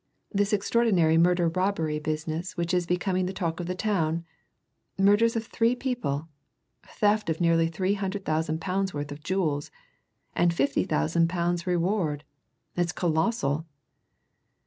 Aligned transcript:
"This 0.31 0.51
extraordinary 0.51 1.15
murder 1.19 1.47
robbery 1.49 1.99
business 1.99 2.57
which 2.57 2.73
is 2.73 2.87
becoming 2.87 3.27
the 3.27 3.33
talk 3.33 3.59
of 3.59 3.67
the 3.67 3.75
town? 3.75 4.25
Murders 4.97 5.35
of 5.35 5.45
three 5.45 5.75
people 5.75 6.27
theft 6.81 7.29
of 7.29 7.39
nearly 7.39 7.67
three 7.67 7.93
hundred 7.93 8.25
thousand 8.25 8.59
pounds' 8.61 8.95
worth 8.95 9.11
of 9.11 9.21
jewels 9.21 9.69
and 10.35 10.51
fifty 10.51 10.85
thousand 10.85 11.29
pounds 11.29 11.67
reward! 11.67 12.23
It's 12.75 12.91
colossal!" 12.91 13.67